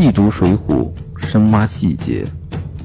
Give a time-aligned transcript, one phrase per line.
[0.00, 0.94] 细读《水浒》，
[1.26, 2.24] 深挖细节，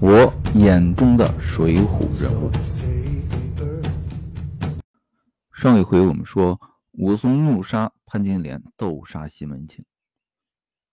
[0.02, 2.50] 我眼中的水浒人物。
[5.52, 6.60] 上一回我们说，
[6.94, 9.86] 武松怒杀潘金莲，斗杀西门庆，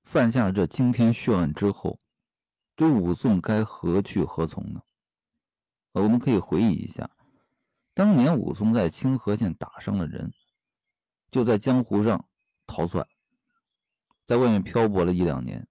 [0.04, 1.98] 犯下这惊天血案之后，
[2.76, 4.82] 这武松该何去何从呢？
[5.92, 7.08] 我们可以回忆一下，
[7.94, 10.30] 当年武松在清河县打伤了人，
[11.30, 12.26] 就在江湖上
[12.66, 13.06] 逃窜，
[14.26, 15.66] 在外面漂泊了一两年。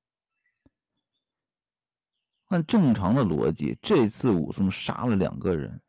[2.49, 5.81] 按正常的逻辑，这次武松杀了两个人，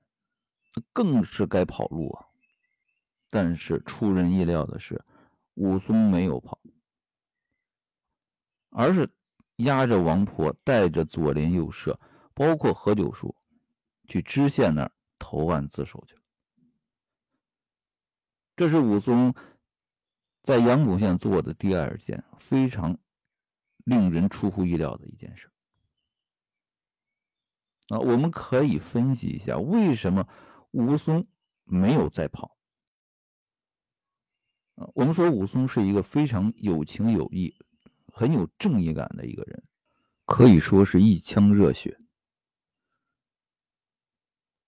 [0.92, 2.26] 更是该跑路啊。
[3.30, 5.02] 但是出人意料的是，
[5.54, 6.60] 武松没有跑，
[8.70, 9.10] 而是
[9.56, 11.98] 押着王婆，带着左邻右舍，
[12.34, 13.34] 包括何九叔，
[14.06, 16.20] 去知县那儿投案自首去了。
[18.54, 19.34] 这是武松
[20.42, 22.98] 在阳谷县做的第二件非常
[23.84, 25.50] 令人出乎意料的一件事。
[27.90, 30.26] 啊，我们可以分析一下，为什么
[30.70, 31.26] 武松
[31.64, 32.56] 没有再跑？
[34.76, 37.54] 啊，我们说武松是一个非常有情有义、
[38.06, 39.62] 很有正义感的一个人，
[40.24, 41.98] 可以说是一腔热血。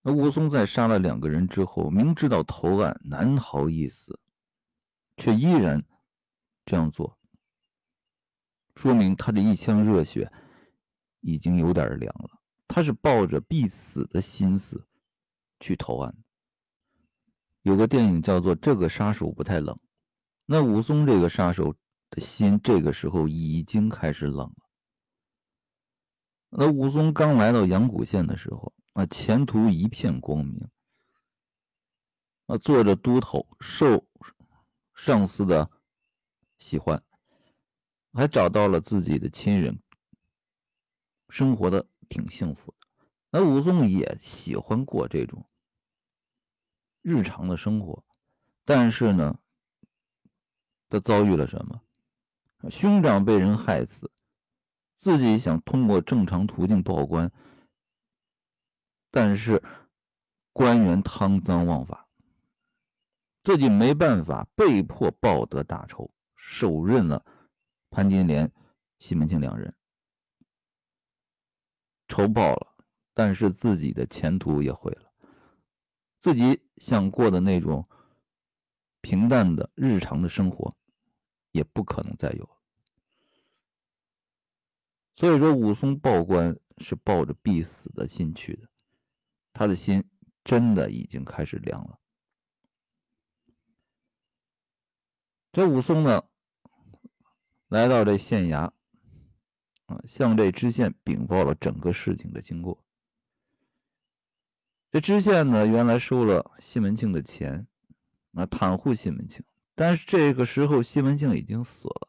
[0.03, 4.19] 那武松在杀了两个人之后，明知道投案难逃一死，
[5.17, 5.81] 却依然
[6.67, 7.17] 这样做，
[8.75, 10.33] 说明他的一腔热血
[11.21, 12.42] 已经有点凉了。
[12.75, 14.87] 他是抱着必死的心思
[15.61, 16.17] 去投案。
[17.61, 19.77] 有个电影叫做《这个杀手不太冷》，
[20.47, 21.77] 那武松这个杀手
[22.09, 24.57] 的心这个时候已经开始冷了。
[26.49, 30.67] 那武松刚来到阳谷县的时候啊，前途一片光明
[32.47, 34.07] 啊，做着都头，受
[34.95, 35.71] 上司的
[36.59, 37.05] 喜欢，
[38.15, 39.79] 还找到了自己的亲人，
[41.29, 41.87] 生活的。
[42.13, 42.87] 挺幸福的，
[43.31, 45.47] 那武松也喜欢过这种
[47.01, 48.05] 日常的生活，
[48.67, 49.39] 但是呢，
[50.91, 51.81] 他遭遇了什么？
[52.69, 54.13] 兄长被人害死，
[54.95, 57.33] 自己想通过正常途径报官，
[59.11, 59.63] 但是
[60.53, 62.07] 官员贪赃枉法，
[63.43, 67.25] 自己没办法，被迫报得大仇，手刃了
[67.89, 68.53] 潘金莲、
[68.99, 69.75] 西门庆两人。
[72.13, 72.77] 仇报了，
[73.15, 75.11] 但是自己的前途也毁了，
[76.21, 77.89] 自己想过的那种
[79.01, 80.77] 平淡的日常的生活，
[81.53, 82.61] 也不可能再有了。
[85.17, 88.69] 所以说，武松报官是抱着必死的心去的，
[89.55, 90.05] 他的心
[90.45, 91.99] 真的已经开始凉了。
[95.51, 96.25] 这武松呢，
[97.69, 98.71] 来到这县衙。
[100.07, 102.83] 向这知县禀报了整个事情的经过。
[104.91, 107.67] 这知县呢，原来收了西门庆的钱，
[108.35, 109.43] 啊，袒护西门庆。
[109.75, 112.09] 但是这个时候，西门庆已经死了，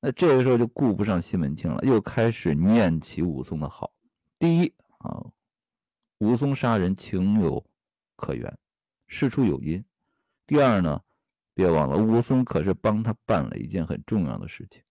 [0.00, 3.92] 那这个时候就顾不上西门庆了，又开始念起武松的好。
[4.36, 5.24] 第一啊，
[6.18, 7.64] 武松杀人情有
[8.16, 8.58] 可原，
[9.06, 9.84] 事出有因。
[10.44, 11.00] 第二呢，
[11.54, 14.82] 别忘了，武松可是帮他办了一件很重要的事情。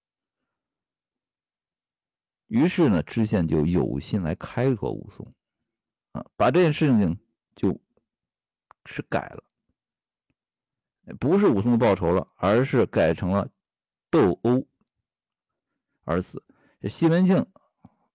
[2.47, 5.33] 于是呢，知县就有心来开脱武松，
[6.11, 7.19] 啊，把这件事情
[7.55, 7.79] 就
[8.85, 9.43] 是改了，
[11.19, 13.49] 不是武松报仇了，而是改成了
[14.09, 14.67] 斗殴
[16.03, 16.43] 而死。
[16.79, 17.45] 这西门庆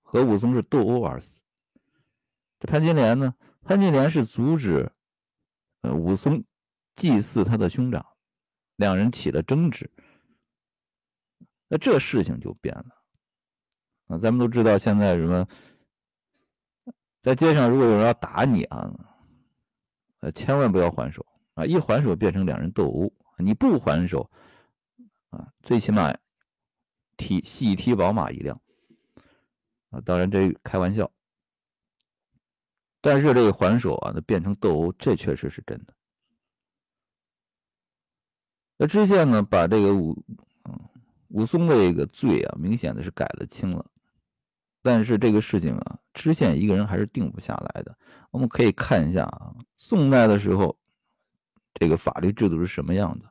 [0.02, 1.42] 和武松是斗殴而死。
[2.60, 3.34] 这潘金莲呢？
[3.62, 4.92] 潘金莲是阻止
[5.80, 6.44] 呃武松
[6.94, 8.06] 祭祀他的兄长，
[8.76, 9.90] 两人起了争执，
[11.66, 12.99] 那这事情就变了。
[14.10, 15.46] 啊，咱们都知道，现在什么，
[17.22, 18.92] 在街上如果有人要打你啊，
[20.18, 21.64] 呃，千万不要还手啊！
[21.64, 24.28] 一还手变成两人斗殴，你不还手
[25.30, 26.12] 啊，最起码
[27.16, 28.60] 踢细踢宝马一辆
[29.90, 30.00] 啊！
[30.00, 31.08] 当然这开玩笑，
[33.00, 35.94] 但是这个还手啊，那变成斗殴，这确实是真的。
[38.76, 40.20] 那知县呢，把这个武
[40.64, 40.80] 嗯
[41.28, 43.89] 武松的这个罪啊，明显的是改了轻了。
[44.82, 47.96] 但是这个事情啊，知县一个人还是定不下来的。
[48.30, 50.78] 我们可以看一下啊，宋代的时候，
[51.74, 53.30] 这个法律制度是什么样的？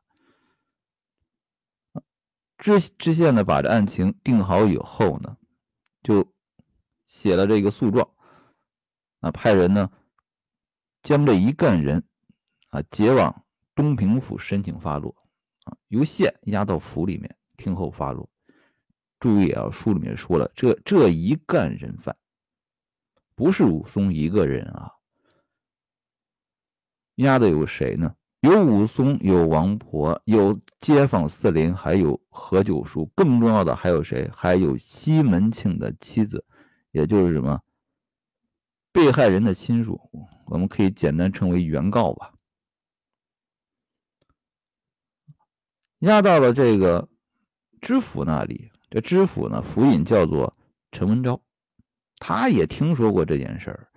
[2.57, 5.38] 知知县呢，把这案情定好以后呢，
[6.04, 6.34] 就
[7.06, 8.07] 写了这个诉状，
[9.22, 9.90] 啊，派人呢
[11.01, 12.04] 将这一干人
[12.68, 15.16] 啊解往东平府申请发落，
[15.63, 18.28] 啊，由县押到府里面听候发落。
[19.19, 22.16] 注意啊，书里面说了，这这一干人犯，
[23.36, 24.92] 不是武松一个人啊，
[27.16, 28.16] 押的有谁呢？
[28.42, 33.06] 有武松，有王婆，有街坊四邻，还有何九叔。
[33.13, 34.31] 更重要的还有谁？
[34.33, 36.45] 还有西门庆的妻子，
[36.92, 37.62] 也就是什么
[38.94, 40.00] 被害人的亲属，
[40.45, 42.33] 我们可以简单称为原告吧。
[45.98, 47.10] 押到了这个
[47.81, 50.56] 知府那里，这知府呢，府尹叫做
[50.91, 51.41] 陈文昭，
[52.18, 53.91] 他也听说过这件事儿，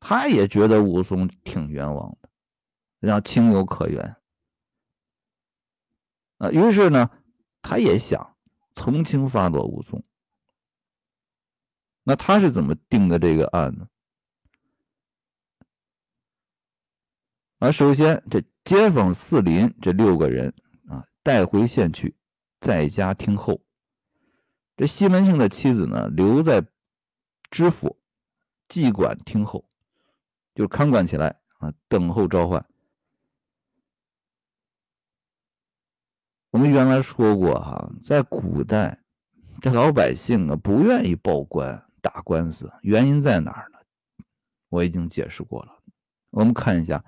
[0.00, 2.28] 他也觉得武松挺冤枉的。
[3.00, 4.16] 让情有可原
[6.38, 7.08] 啊，于是呢，
[7.62, 8.36] 他也想
[8.74, 10.02] 从轻发落武松。
[12.02, 13.88] 那他是怎么定的这个案呢？
[17.60, 20.52] 啊，首先这街坊四邻这六个人
[20.88, 22.16] 啊，带回县去，
[22.60, 23.60] 在家听候。
[24.76, 26.64] 这西门庆的妻子呢，留在
[27.50, 27.98] 知府
[28.68, 29.68] 记管听候，
[30.54, 32.64] 就看管起来啊，等候召唤。
[36.50, 39.02] 我们原来说过哈，在古代，
[39.60, 43.78] 这老百姓啊不愿意报官打官司，原因在哪儿呢？
[44.68, 45.82] 我已经解释过了。
[46.30, 47.04] 我们看一下，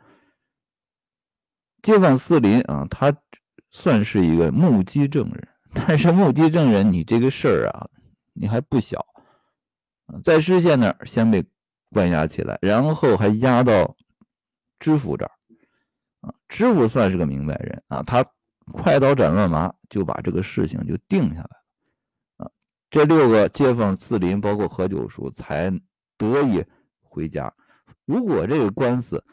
[1.82, 3.16] 街坊四邻啊，他
[3.70, 7.88] 算是一个目击证人，但是目击证人，你这个事儿啊，
[8.32, 9.04] 你还不小，
[10.22, 11.44] 在知县那儿先被
[11.90, 13.96] 关押起来，然后还押到
[14.78, 15.32] 知府这儿
[16.20, 18.24] 啊，知府算是个明白人啊，他。
[18.72, 21.48] 快刀斩乱麻，就把这个事情就定下来
[22.36, 22.50] 了啊！
[22.88, 25.68] 这六个街坊四邻，包括何九叔，才
[26.16, 26.64] 得以
[27.02, 27.52] 回家。
[28.04, 29.24] 如果这个官司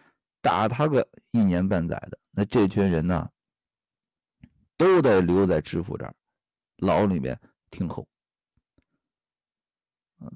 [0.42, 3.30] 打他个一年半载的，那这群人呢，
[4.78, 6.16] 都得留在知府这儿
[6.78, 7.40] 牢里面
[7.72, 8.08] 听候。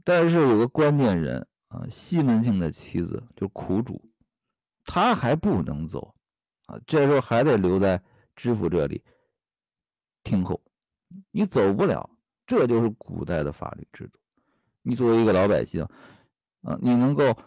[0.03, 4.09] 但是有个关键人啊，西门庆的妻子就苦主，
[4.85, 6.15] 他还不能走
[6.65, 8.01] 啊，这时候还得留在。
[8.33, 9.03] 知府这里
[10.23, 10.59] 听候，
[11.29, 12.09] 你走不了，
[12.47, 14.17] 这就是古代的法律制度。
[14.81, 15.83] 你作为一个老百姓，
[16.63, 17.37] 啊，你能够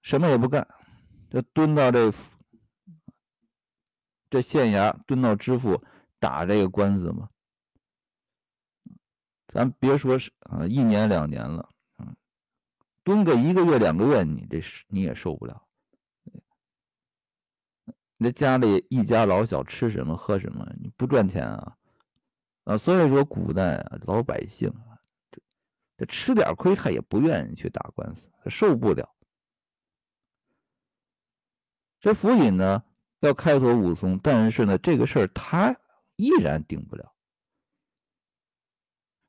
[0.00, 0.66] 什么也不干，
[1.30, 2.10] 就蹲到这
[4.28, 5.82] 这县衙，蹲到知府
[6.18, 7.30] 打这个官司吗？
[9.48, 12.14] 咱别说是啊，一年两年了，嗯，
[13.02, 15.62] 蹲个一个月两个月，你这你也受不了。
[18.18, 20.66] 那家里一家老小吃什么喝什么？
[20.80, 21.76] 你不赚钱啊？
[22.64, 24.98] 啊，所以说古代啊，老百姓啊，
[25.30, 25.40] 这
[25.98, 29.14] 这吃点亏他也不愿意去打官司，他受不了。
[32.00, 32.82] 这府尹呢
[33.20, 35.76] 要开脱武松，但是呢这个事儿他
[36.16, 37.14] 依然定不了。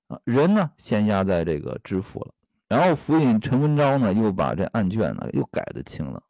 [0.07, 2.33] 啊，人呢先压在这个知府了，
[2.67, 6.23] 然后府尹陈文昭呢又把这案卷呢又改的轻了。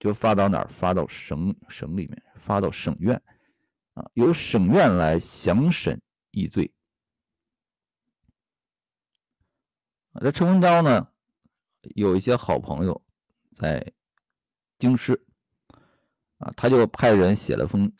[0.00, 0.68] 就发到哪儿？
[0.68, 3.22] 发到省省里面，发到省院，
[3.94, 5.98] 啊，由省院来详审
[6.30, 6.70] 议罪。
[10.20, 11.08] 这陈文昭呢，
[11.94, 13.02] 有一些好朋友
[13.54, 13.94] 在
[14.78, 15.24] 京师，
[16.44, 17.90] 啊，他就派人写了封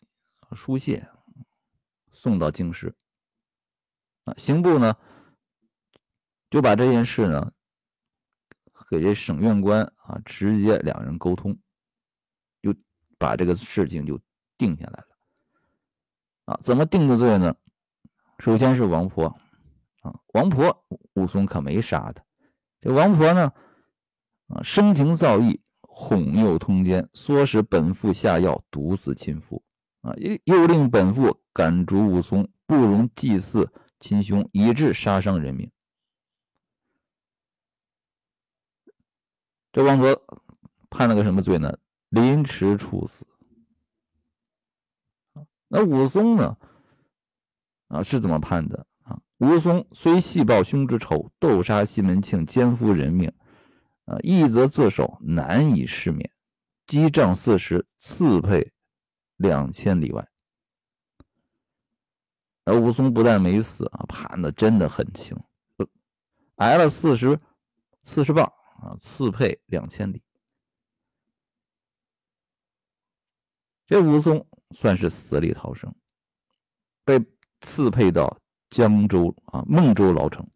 [0.55, 1.03] 书信，
[2.11, 2.95] 送到京师。
[4.25, 4.95] 啊，刑部呢
[6.51, 7.51] 就把这件事呢
[8.87, 11.57] 给这省院官啊，直接两人沟通。
[12.61, 12.73] 就
[13.17, 14.19] 把这个事情就
[14.57, 15.07] 定下来了
[16.45, 16.59] 啊？
[16.63, 17.55] 怎么定的罪呢？
[18.37, 19.25] 首先是王婆
[20.01, 22.23] 啊，王婆武松可没杀他。
[22.79, 23.51] 这王婆呢
[24.49, 25.59] 啊，生情造诣，
[25.97, 29.63] 哄诱通奸，唆使本妇下药毒死亲夫
[30.01, 35.71] 啊，又又令本妇赶逐武松，不容祭祀亲兄，以致杀伤人命。
[39.71, 40.21] 这王婆
[40.89, 41.79] 判了个什么罪呢？
[42.09, 43.25] 凌迟处死。
[45.69, 46.57] 那武松呢？
[47.87, 49.17] 啊，是怎么判的啊？
[49.37, 53.31] 武松虽系报兄之仇，斗杀西门庆，奸夫人命，
[54.05, 56.31] 啊，义则自首，难以释免，
[56.85, 58.71] 击杖四十，刺配
[59.37, 60.27] 两千里外。
[62.63, 65.37] 而武松不但没死啊，判的真的很轻，
[66.55, 67.39] 挨了四十
[68.03, 68.45] 四十棒
[68.81, 70.23] 啊，刺配两千里。
[73.87, 75.93] 这武松算是死里逃生，
[77.03, 77.23] 被
[77.61, 78.39] 刺配到
[78.71, 80.47] 江州啊孟州牢城。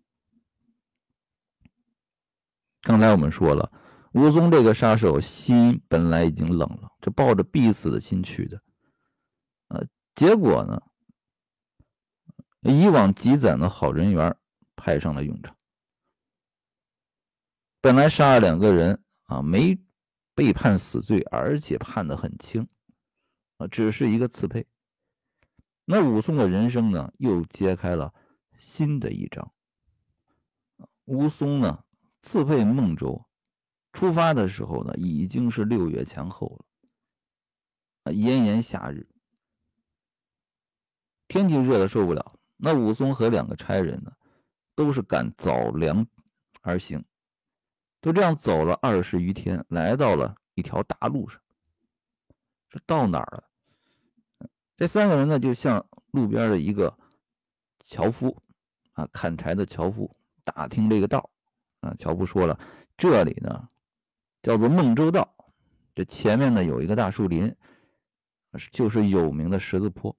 [2.82, 3.72] 刚才我们说了，
[4.14, 8.62] 武松这个杀手心本来已经冷了，这抱着必死的心去的，
[9.68, 10.82] 呃，结果呢，
[12.62, 14.36] 以往积攒的好人缘
[14.76, 15.56] 派上了用场。
[17.82, 19.78] 本来杀了两个人啊，没
[20.34, 22.68] 被判死罪，而且判的很轻
[23.58, 24.66] 啊，只是一个刺配。
[25.86, 28.14] 那武松的人生呢，又揭开了
[28.58, 29.52] 新的一章。
[31.06, 31.84] 武松呢，
[32.22, 33.26] 刺配孟州，
[33.94, 36.60] 出发的时候呢，已经是六月前后
[38.04, 38.12] 了。
[38.12, 39.08] 炎炎夏日，
[41.28, 42.40] 天气热的受不了。
[42.58, 44.12] 那武松和两个差人呢，
[44.76, 46.06] 都是赶早粮
[46.62, 47.04] 而行，
[48.02, 51.40] 就这样走了二十余天，来到了一条大路上。
[52.70, 54.50] 这到哪儿了？
[54.76, 56.98] 这三个人呢，就向路边的一个
[57.86, 58.42] 樵夫
[58.94, 61.30] 啊，砍柴的樵夫，打听这个道
[61.80, 61.94] 啊。
[61.98, 62.60] 乔布说了，
[62.98, 63.70] 这里呢
[64.42, 65.36] 叫做孟州道，
[65.96, 67.56] 这前面呢有一个大树林，
[68.72, 70.16] 就是有名的十字坡。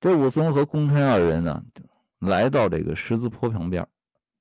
[0.00, 1.64] 这武松和公差二人呢，
[2.18, 3.88] 来到这个十字坡旁边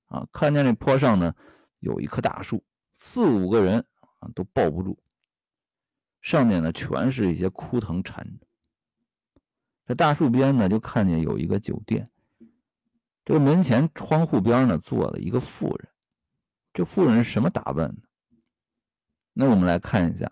[0.08, 1.34] 啊，看见这坡上呢
[1.80, 3.86] 有一棵大树，四五个人
[4.20, 5.02] 啊都抱不住。
[6.22, 8.48] 上面呢全是一些枯藤缠着。
[9.86, 12.10] 这大树边呢就看见有一个酒店，
[13.26, 15.90] 这个门前窗户边呢坐了一个妇人。
[16.74, 18.02] 这妇人是什么打扮呢？
[19.34, 20.32] 那我们来看一下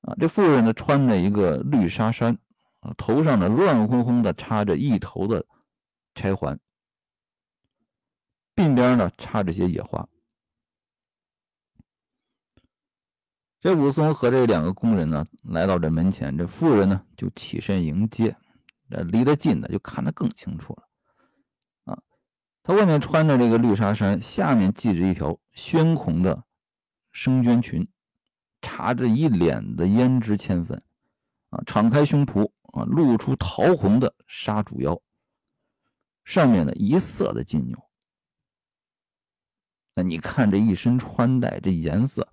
[0.00, 2.36] 啊，这妇人呢穿着一个绿纱衫，
[2.80, 5.44] 啊，头上呢乱哄哄的插着一头的
[6.14, 6.58] 钗环，
[8.54, 10.08] 鬓边呢插着些野花。
[13.60, 18.36] 这武松和这两个工人呢，来到这门前，这妇人呢就起身迎接。
[18.90, 20.88] 这离得近的就看得更清楚了。
[22.64, 26.44] 他外面穿着这个绿纱衫，下面系着一条宣红的
[27.12, 27.86] 生绢裙，
[28.62, 30.82] 插着一脸的胭脂铅粉。
[31.50, 34.98] 啊，敞开胸脯啊，露出桃红的纱主腰，
[36.24, 37.78] 上面呢一色的金纽。
[39.94, 42.26] 那你看这一身穿戴，这颜色。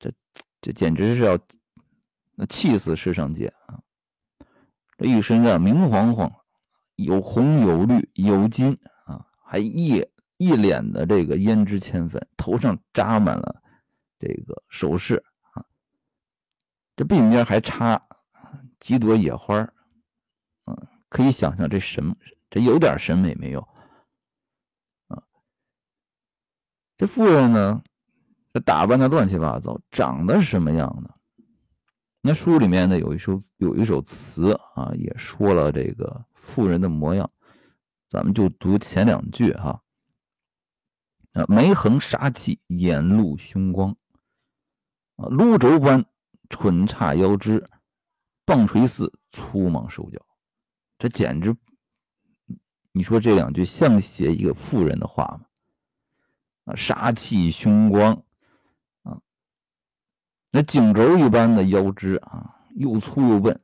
[0.00, 0.12] 这
[0.60, 1.38] 这简直是要
[2.34, 3.78] 那气死世上界啊！
[4.98, 6.30] 这一身啊明晃晃，
[6.96, 8.76] 有红有绿有金，
[9.48, 10.04] 还一
[10.38, 13.62] 一脸的这个胭脂铅粉，头上扎满了
[14.18, 15.22] 这个首饰
[15.52, 15.64] 啊，
[16.96, 18.08] 这鬓边还插
[18.80, 19.56] 几朵野花
[20.64, 20.76] 啊，
[21.08, 22.16] 可以想象这什么，
[22.50, 23.60] 这有点审美没有
[25.06, 25.22] 啊？
[26.98, 27.82] 这妇人呢？
[28.52, 31.14] 这打扮的乱七八糟，长得什么样的？
[32.20, 37.30] 那书里面呢有一首有一首词啊，也说了这个妇人的模样，
[38.08, 39.82] 咱们就读前两句哈。
[41.32, 43.94] 啊，眉横杀气，眼露凶光，
[45.16, 46.04] 啊，撸轴般
[46.48, 47.68] 唇叉腰肢，
[48.44, 50.24] 棒槌似粗莽手脚。
[50.98, 51.54] 这简直，
[52.92, 55.46] 你说这两句像写一个妇人的话吗？
[56.72, 58.14] 啊，杀气凶光。
[59.02, 59.20] 啊
[60.52, 63.60] 那颈轴一般的腰肢啊，又粗又笨，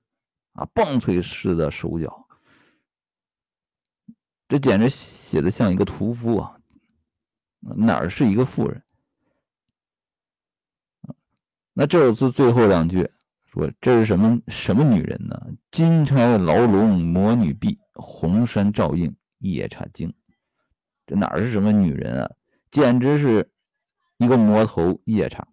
[0.52, 2.21] 啊，棒槌似的手脚，
[4.52, 6.60] 这简直写的像一个屠夫啊！
[7.60, 8.82] 哪儿是一个妇人？
[11.72, 13.10] 那这是最后两句，
[13.46, 15.40] 说这是什么什么女人呢？
[15.70, 20.12] 金钗牢笼魔女臂，红衫照映夜叉精。
[21.06, 22.30] 这哪是什么女人啊？
[22.70, 23.50] 简直是
[24.18, 25.48] 一个魔头夜叉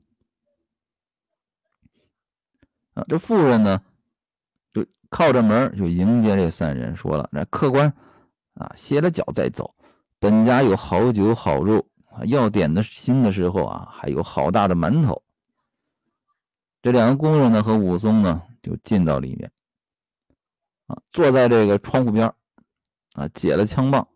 [2.96, 3.06] 啊。
[3.08, 3.82] 这妇人呢，
[4.74, 7.96] 就靠着门就迎接这三人，说了：“那客官
[8.60, 9.74] 啊，歇了脚再走。
[10.20, 11.88] 本家有好酒好肉，
[12.26, 15.24] 要点的心的时候啊，还有好大的馒头。”
[16.84, 19.52] 这两个工人呢和武松呢就进到里面，
[20.88, 22.34] 啊，坐在这个窗户边
[23.14, 24.08] 啊，解了枪棒，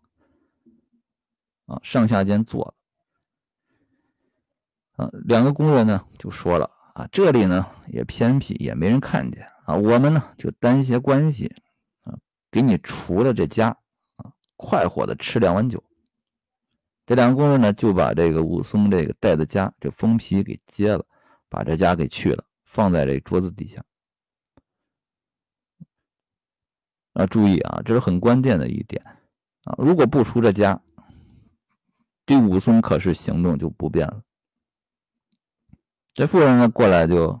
[1.66, 2.74] 啊，上下间坐了。
[5.04, 6.70] 啊，两个工人呢就说了。
[6.94, 9.74] 啊，这里呢也偏僻，也没人看见啊。
[9.74, 11.52] 我们呢就担些关系
[12.04, 12.16] 啊，
[12.52, 13.76] 给你除了这家，
[14.56, 15.82] 快活的吃两碗酒。
[17.06, 21.04] 这两个工人呢就把这个武松这个带的家这封皮给揭了，
[21.48, 23.84] 把这家给去了，放在这桌子底下。
[27.12, 29.04] 啊，注意啊，这是很关键的一点
[29.64, 29.74] 啊。
[29.78, 30.80] 如果不出这家，
[32.26, 34.22] 这武松可是行动就不便了。
[36.14, 37.40] 这妇人呢过来就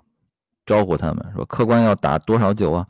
[0.66, 2.88] 招呼他们说：“客官要打多少酒啊？”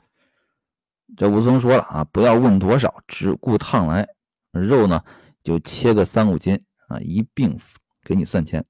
[1.16, 4.08] 这武松说了啊：“不要问多少，只顾烫来。
[4.52, 5.02] 肉呢
[5.42, 7.58] 就切个三五斤啊，一并
[8.02, 8.64] 给你算钱。”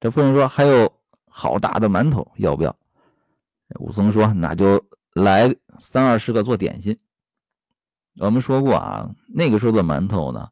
[0.00, 0.92] 这妇人说：“还有
[1.26, 2.76] 好大的馒头，要不要？”
[3.80, 6.98] 武松说：“那就来三二十个做点心。
[8.16, 10.48] 我们说过啊，那个时候的馒头呢，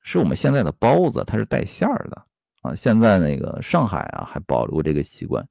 [0.00, 2.26] 是我们现在的包子，它是带馅儿的
[2.62, 2.74] 啊。
[2.74, 5.46] 现在那个上海啊，还保留这个习惯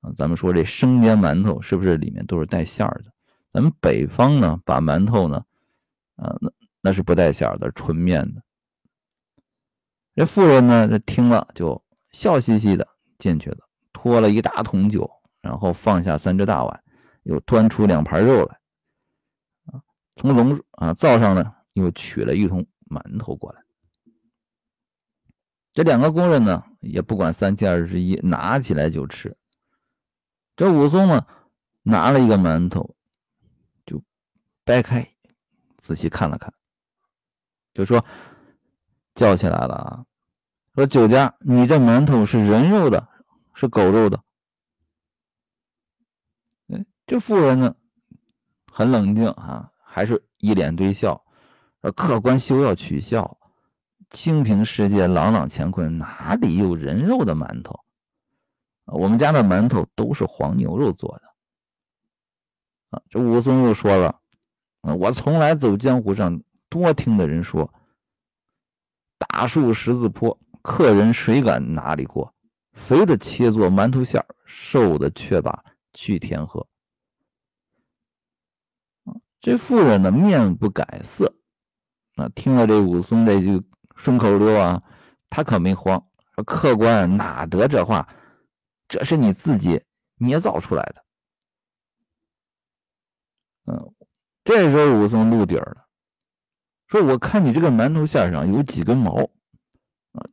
[0.00, 0.12] 啊。
[0.16, 3.12] 咱们说这生煎馒头是不是里面都是带馅儿的？
[3.52, 5.44] 咱们北方呢，把馒头呢，
[6.16, 8.42] 啊，那那是不带馅儿的，纯面的。
[10.14, 12.86] 这妇人呢，这听了就笑嘻嘻的
[13.18, 13.58] 进去了，
[13.92, 16.84] 拖了一大桶酒，然后放下三只大碗，
[17.22, 18.60] 又端出两盘肉来。
[20.16, 23.62] 从笼啊灶上呢，又取了一桶馒头过来。
[25.72, 29.36] 这两个工人呢，也不管三七二十一，拿起来就吃。
[30.60, 31.24] 这武松呢，
[31.84, 32.94] 拿了一个馒头，
[33.86, 34.02] 就
[34.62, 35.10] 掰开，
[35.78, 36.52] 仔细看了看，
[37.72, 38.04] 就说
[39.14, 40.04] 叫起来了啊，
[40.74, 43.08] 说酒家，你这馒头是人肉的，
[43.54, 44.22] 是狗肉的？
[47.06, 47.74] 这妇人呢，
[48.70, 49.72] 很冷静啊。
[49.82, 51.24] 还是一脸堆笑，
[51.80, 53.38] 说：“客官休要取笑，
[54.10, 57.80] 清平世界，朗朗乾坤，哪里有人肉的馒头？
[58.92, 61.22] 我们家的馒头都是黄牛肉做的。”
[62.90, 64.20] 啊，这武松又说了
[64.82, 67.72] ：“啊，我从来走江湖上，多听的人说，
[69.18, 72.34] 大树十字坡，客人谁敢哪里过？
[72.72, 76.66] 肥的切做馒头馅儿，瘦的却把去填河。”
[79.40, 81.32] 这妇人呢，面不改色，
[82.16, 83.62] 啊，听了这武松这句
[83.94, 84.82] 顺口溜啊，
[85.30, 86.04] 他可没慌，
[86.34, 88.06] 说客官哪得这话，
[88.90, 89.80] 这是你自己
[90.16, 91.04] 捏造出来的。
[93.66, 93.94] 嗯，
[94.42, 95.86] 这时候武松露底儿了，
[96.88, 99.14] 说我看你这个馒头馅上有几根毛，
[100.10, 100.26] 啊，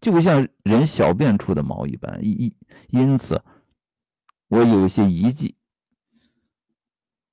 [0.00, 2.56] 就像人小便出的毛一般，一一
[2.88, 3.44] 因此
[4.46, 5.54] 我有些疑忌。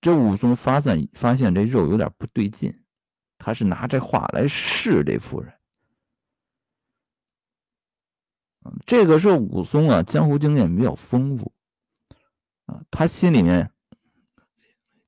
[0.02, 2.84] 这武松发现发现这肉有点不对劲，
[3.38, 5.55] 他是拿这话来试这夫人。
[8.86, 11.54] 这个是武松啊，江湖经验比较丰富
[12.66, 13.72] 啊，他心里面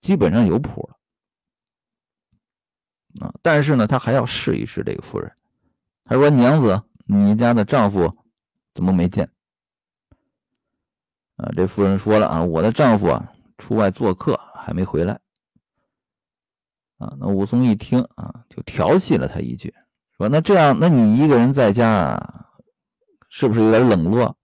[0.02, 0.98] 基本上有谱了
[3.26, 3.34] 啊。
[3.42, 5.32] 但是呢，他还要试一试这个夫人。
[6.06, 8.18] 他说：“娘子，你家的丈夫
[8.74, 9.30] 怎么没见？”
[11.38, 14.40] 啊，这夫人说了啊，我的丈夫啊，出外做客。
[14.68, 15.14] 还没回来
[16.98, 17.16] 啊！
[17.22, 19.74] 那武松一听啊，就调戏了他一句，
[20.18, 22.47] 说：“那这样，那你一个人在家啊，
[23.30, 24.38] 是不是有点冷落？”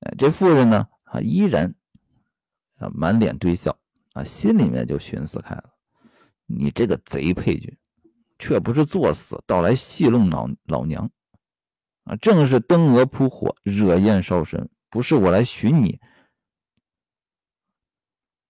[0.00, 1.74] 哎，这妇人呢，啊，依然
[2.76, 3.76] 啊满脸堆笑
[4.12, 5.74] 啊，心里面就寻思开了：
[6.46, 7.76] 你这个贼配角，
[8.38, 11.10] 却不是作死，倒来戏弄老老娘
[12.04, 12.14] 啊！
[12.16, 16.00] 正是登蛾扑火，惹焰烧身，不是我来寻你。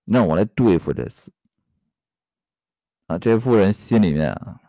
[0.05, 1.33] 让我来对付这次
[3.07, 3.19] 啊！
[3.19, 4.61] 这妇人心里面啊，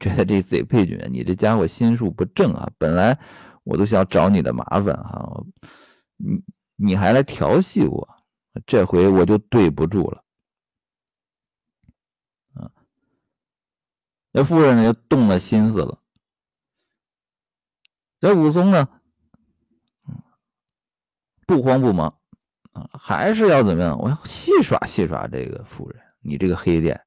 [0.00, 2.70] 觉得这贼配角，你这家伙心术不正啊！
[2.78, 3.18] 本来
[3.62, 5.44] 我都想找你的麻烦哈，
[6.16, 6.42] 你
[6.76, 8.08] 你还来调戏我，
[8.66, 10.24] 这回我就对不住了
[12.54, 12.70] 啊！
[14.32, 16.00] 这妇人呢，就动了心思了。
[18.20, 18.88] 这武松呢，
[21.46, 22.18] 不慌不忙。
[22.72, 23.96] 啊，还是要怎么样？
[23.98, 27.00] 我要戏耍戏耍这个夫人，你这个黑店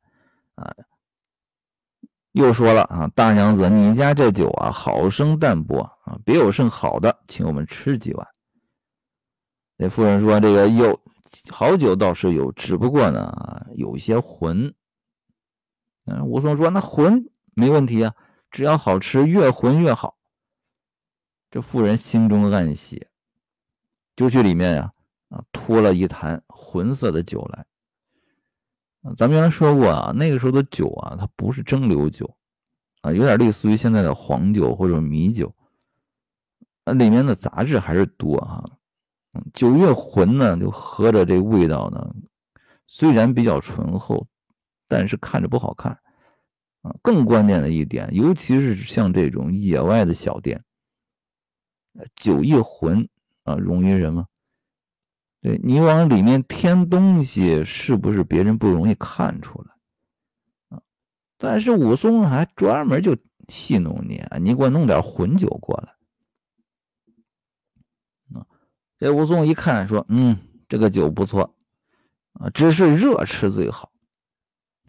[0.56, 0.73] 啊！
[2.38, 8.28] 又说了啊，大娘子，你家这酒啊，好生淡薄啊，别有甚好的，请我们吃几碗。
[9.76, 11.02] 那夫人说：“这个有
[11.50, 14.71] 好酒倒是有，只不过呢，有些浑。”
[16.06, 18.13] 嗯，武松说：“那浑没问题啊，
[18.52, 20.15] 只要好吃，越浑越好。”
[21.50, 23.08] 这妇人心中暗喜，
[24.15, 24.93] 就去里面呀。
[25.30, 27.65] 啊，拖了一坛浑色的酒来。
[29.15, 32.35] 咱们原来说过啊，那个时候的酒啊，它不是蒸馏酒，
[33.01, 35.53] 啊，有点类似于现在的黄酒或者米酒，
[36.83, 38.63] 啊，里面的杂质还是多哈。
[39.33, 42.13] 嗯，酒越浑呢，就喝着这味道呢，
[42.87, 44.27] 虽然比较醇厚，
[44.87, 45.99] 但是看着不好看。
[46.83, 50.61] 啊，更关键的一点，尤其是像这种野外的小店，
[52.15, 53.09] 酒一浑
[53.43, 54.25] 啊，容易什么？
[55.63, 59.71] 你往里面添东西，是不是别人不容易看出来
[60.69, 60.81] 啊？
[61.38, 63.15] 但是武松还专门就
[63.47, 65.93] 戏弄你，你给我弄点混酒过来
[68.39, 68.45] 啊！
[68.97, 71.55] 这武松一看说：“嗯，这个酒不错
[72.33, 73.91] 啊，只是热吃最好。”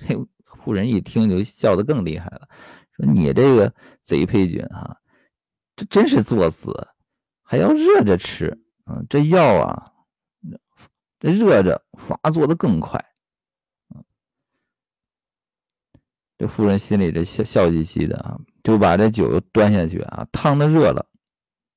[0.01, 2.49] 嘿，妇人一听就笑得更厉害了，
[2.97, 4.97] 说：“你这个贼配军啊，
[5.77, 6.89] 这真是作死，
[7.43, 9.03] 还要热着吃啊！
[9.11, 9.93] 这药啊！”
[11.19, 13.05] 这热着发作的更快。
[16.37, 21.05] 这妇人心里这笑笑嘻嘻的啊，就把这酒又端下去啊，烫的热了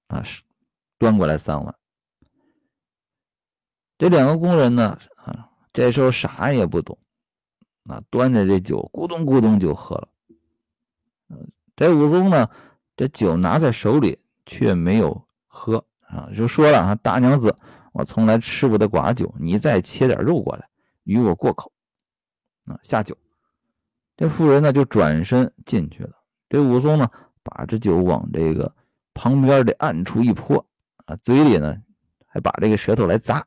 [0.07, 0.23] 啊，
[0.99, 1.75] 端过来三碗。
[3.97, 6.99] 这两个工人呢啊，这时候啥也不懂
[7.85, 10.07] 啊，端着这酒咕咚咕咚就喝了。
[11.75, 12.47] 这武松呢，
[12.95, 17.57] 这酒拿在手里却没有喝啊，就说了啊，大娘子，
[17.91, 20.69] 我从来吃不得寡酒，你再切点肉过来
[21.03, 21.71] 与我过口
[22.65, 23.17] 啊，下酒。
[24.15, 26.23] 这妇人呢就转身进去了。
[26.47, 27.09] 这武松呢
[27.43, 28.75] 把这酒往这个
[29.13, 30.65] 旁边的暗处一泼
[31.05, 31.75] 啊，嘴里呢
[32.27, 33.41] 还把这个舌头来咂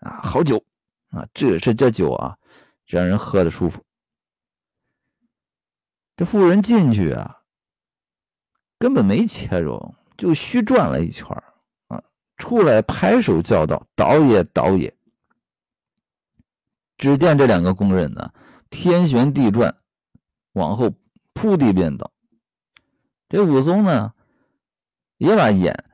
[0.00, 0.64] 啊，好酒
[1.10, 2.38] 啊，这是这酒啊，
[2.86, 3.84] 让人喝的舒服。
[6.16, 7.42] 这妇人进去啊，
[8.78, 11.28] 根本没切肉，就虚转了一圈，
[12.36, 14.94] 出来拍手叫道：“倒也，倒也！”
[16.98, 18.32] 只见这两个工人呢。
[18.68, 19.76] 天旋地转，
[20.52, 20.92] 往后
[21.32, 22.10] 扑地便倒。
[23.28, 24.12] 这武松呢，
[25.18, 25.84] 也把眼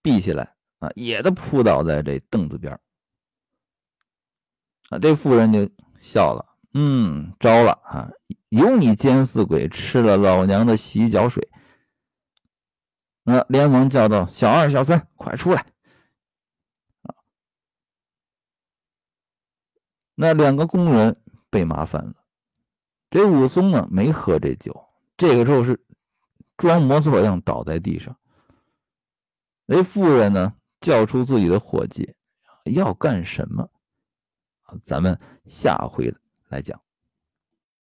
[0.00, 2.72] 闭起来啊，也都扑倒在这凳子边
[4.88, 5.68] 啊，这妇人就
[6.00, 8.10] 笑了，嗯，招了啊，
[8.48, 11.46] 有你奸死鬼吃了老娘的洗脚水。
[13.28, 15.60] 那连忙叫道：“小二、小三，快出来！”
[17.04, 17.14] 啊，
[20.14, 21.20] 那两个工人。
[21.50, 22.14] 被麻烦了，
[23.08, 24.84] 这武松呢没喝这酒，
[25.16, 25.82] 这个时候是
[26.58, 28.14] 装模作样倒在地上。
[29.64, 32.14] 那妇人呢叫出自己的伙计，
[32.66, 33.70] 要干什么？
[34.84, 36.14] 咱们下回
[36.48, 36.78] 来讲。